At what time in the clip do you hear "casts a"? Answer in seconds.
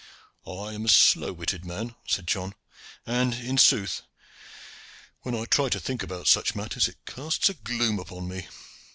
7.05-7.53